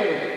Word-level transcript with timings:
Amen. 0.00 0.29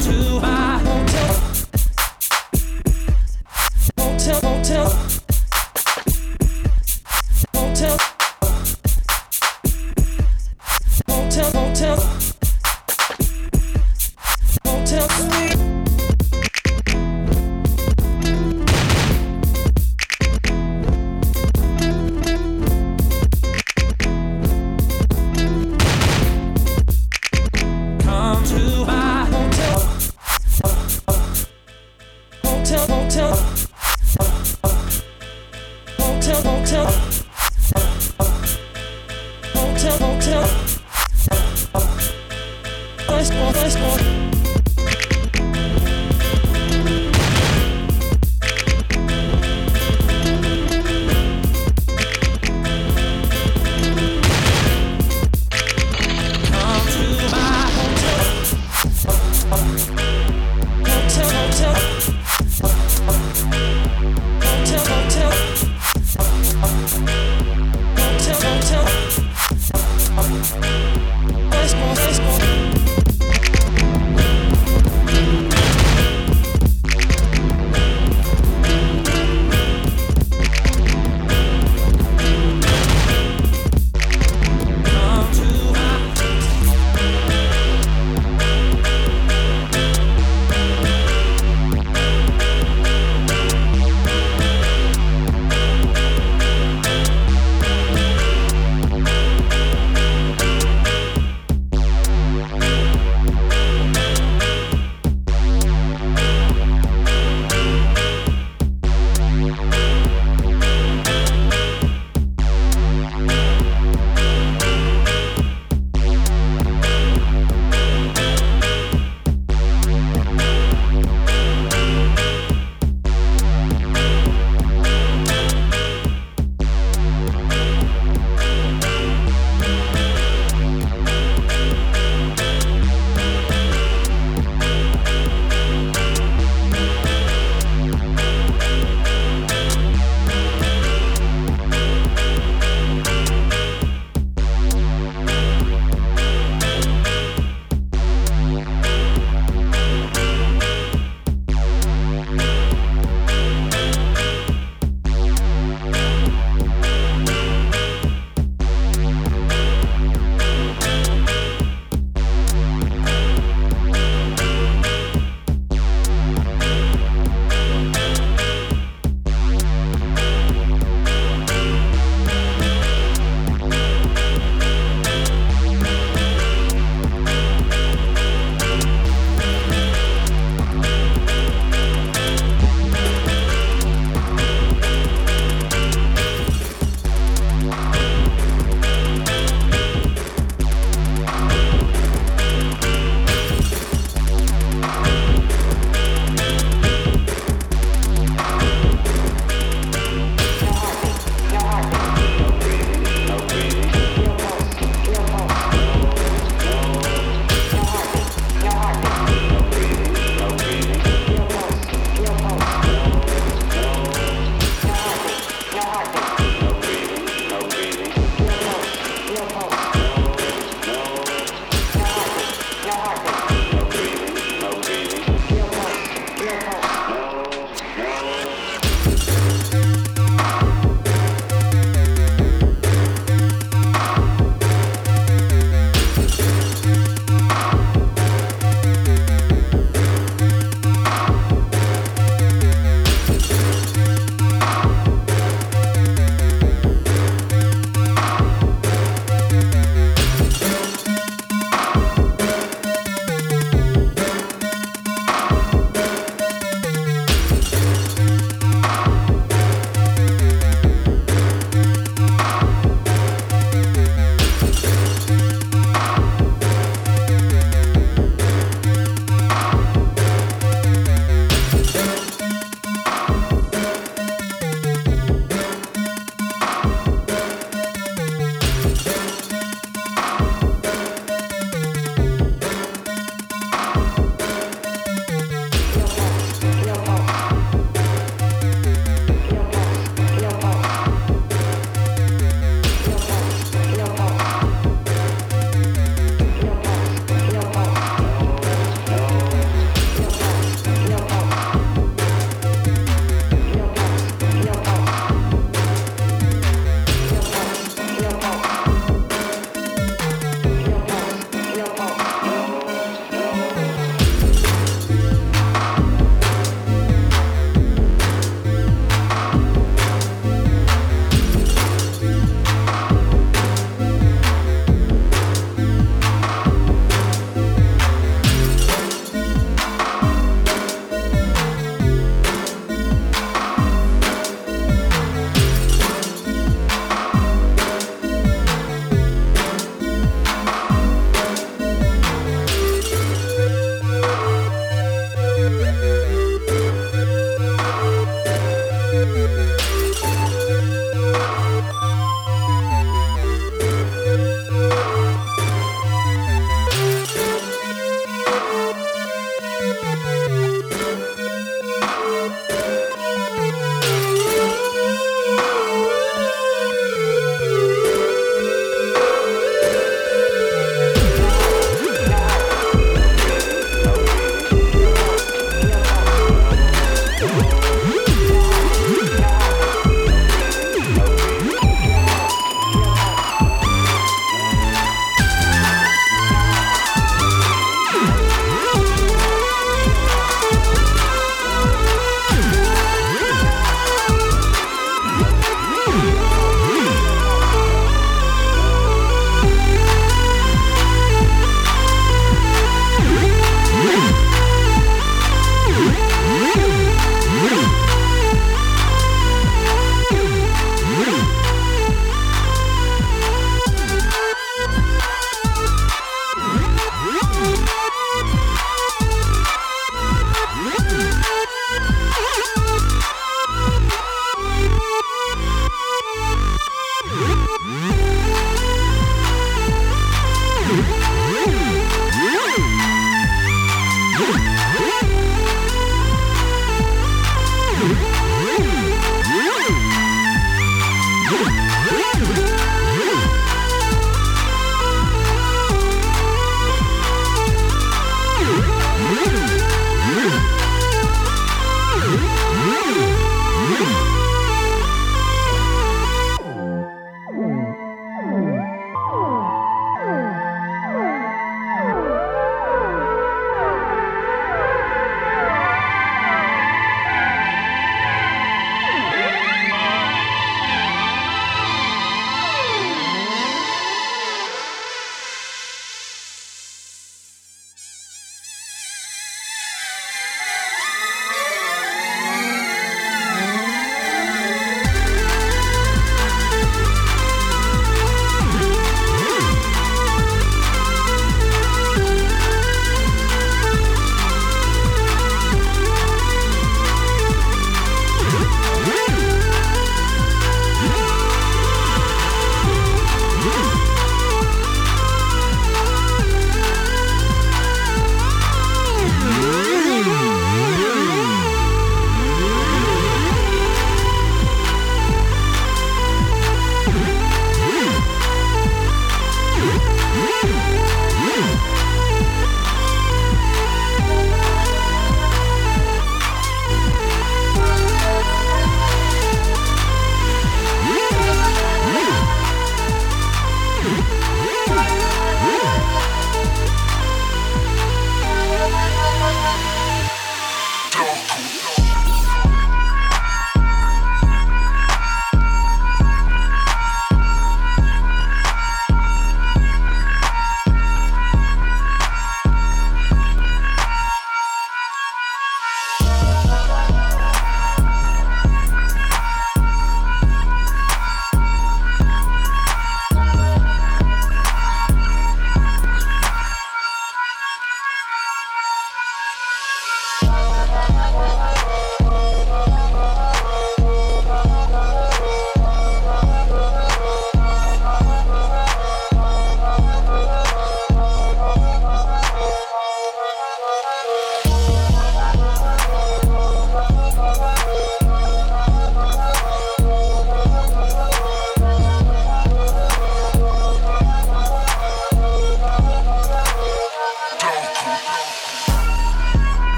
To 0.00 0.57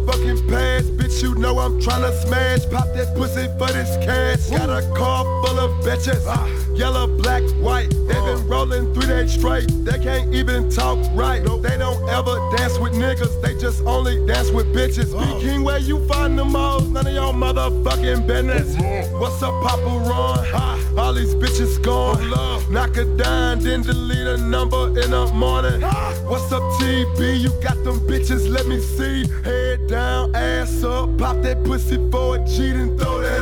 motherfucking 0.00 0.48
pass. 0.48 0.82
Bitch, 0.84 1.22
you 1.22 1.34
know 1.36 1.58
I'm 1.58 1.80
tryna 1.80 2.12
smash. 2.24 2.68
Pop 2.70 2.86
that 2.94 3.14
pussy 3.14 3.46
for 3.58 3.72
this 3.72 3.96
cash. 4.04 4.50
Got 4.50 4.70
a 4.70 4.82
car 4.94 5.24
full 5.24 5.58
of 5.58 5.70
bitches. 5.84 6.24
Yellow, 6.76 7.06
black, 7.06 7.42
white. 7.62 7.90
They 7.90 8.14
been 8.14 8.46
rolling 8.46 8.92
three 8.94 9.06
days 9.06 9.32
straight. 9.32 9.68
They 9.84 9.98
can't 9.98 10.34
even 10.34 10.70
talk 10.70 10.98
right. 11.14 11.42
They 11.42 11.76
don't 11.76 12.08
ever 12.08 12.36
dance 12.56 12.78
with 12.78 12.92
niggas. 12.94 13.40
They 13.42 13.58
just 13.58 13.84
only 13.84 14.24
dance 14.26 14.50
with 14.50 14.66
bitches. 14.74 15.12
Beatking 15.18 15.62
where 15.62 15.78
you 15.78 16.06
find 16.06 16.38
them 16.38 16.56
all. 16.56 16.80
None 16.80 17.06
of 17.06 17.12
y'all 17.12 17.32
motherfucking 17.32 18.26
business. 18.26 18.76
What's 19.12 19.42
up, 19.42 19.62
Papa 19.62 20.08
Ron? 20.08 20.98
All 20.98 21.12
these 21.12 21.34
bitches 21.34 21.80
gone. 21.82 22.30
Knock 22.70 22.96
a 22.96 23.04
dime, 23.16 23.60
then 23.60 23.82
delete 23.82 24.26
a 24.26 24.36
number 24.36 24.88
in 25.00 25.10
the 25.10 25.26
morning. 25.34 25.80
What's 25.82 26.52
up, 26.52 26.62
TB? 26.80 27.40
You 27.40 27.50
got 27.62 27.82
them 27.84 27.98
bitches, 28.00 28.48
let 28.48 28.66
me 28.66 28.78
see. 28.80 29.24
Hey, 29.42 29.59
down, 29.90 30.34
ass 30.36 30.84
up, 30.84 31.18
pop 31.18 31.42
that 31.42 31.64
pussy 31.64 31.96
for 32.12 32.36
a 32.36 32.44
G, 32.46 32.70
then 32.70 32.96
throw 32.96 33.20
that 33.20 33.39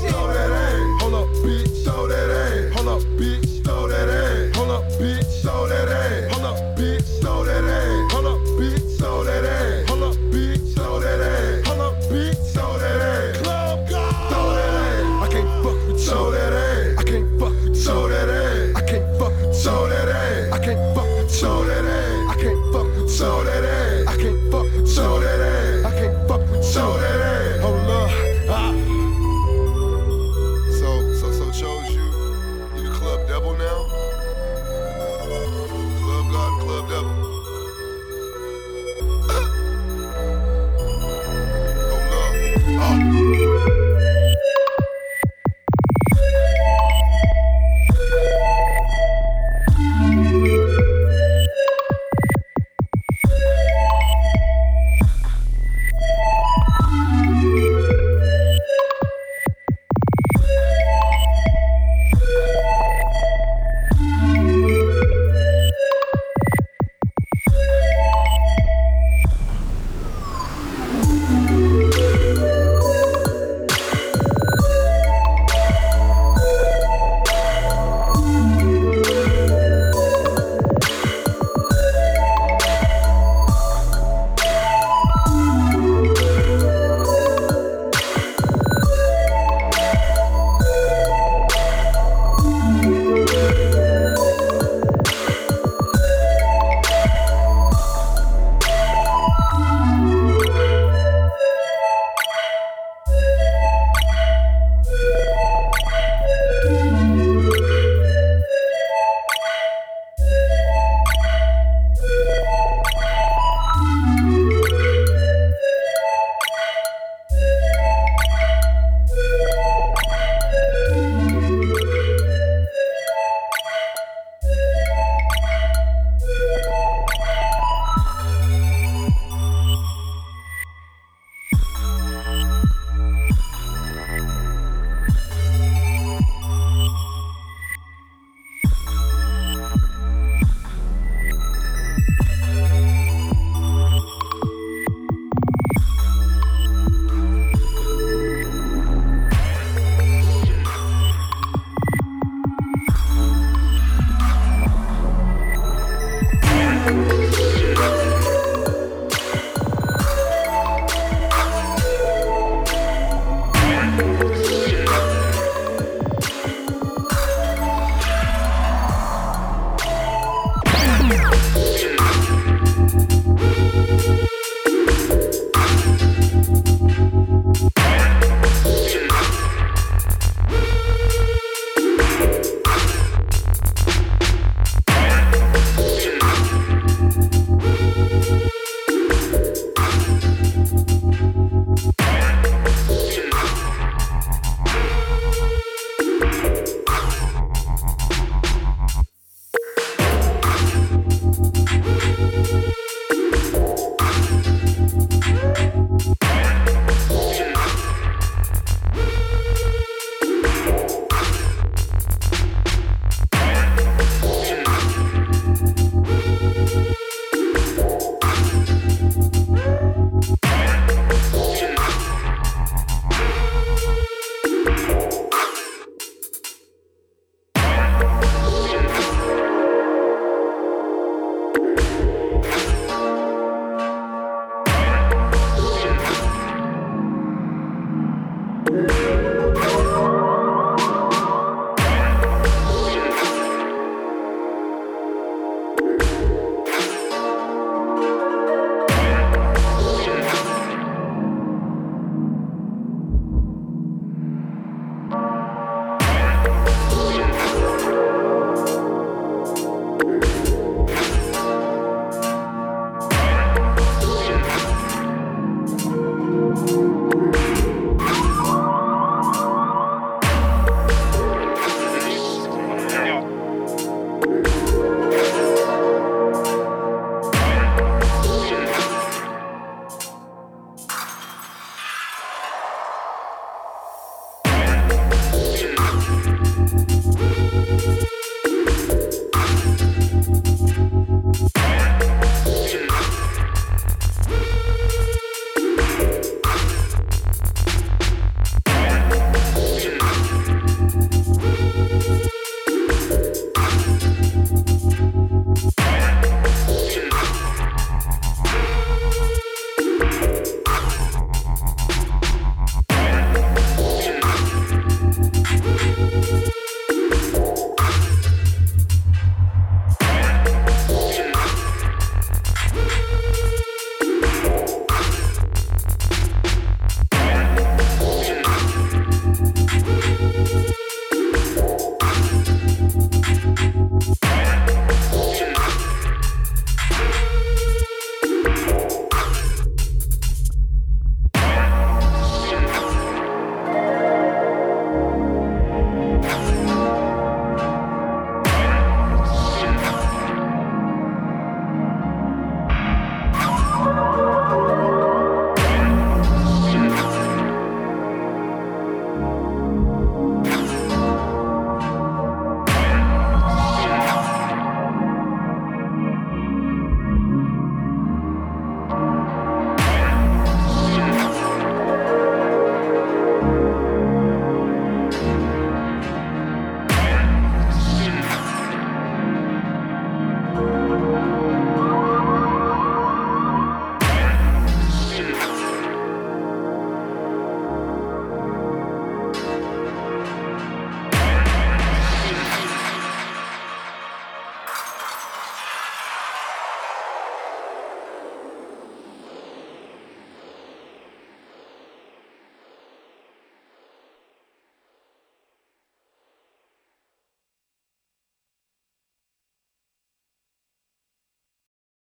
shit. 0.00 0.73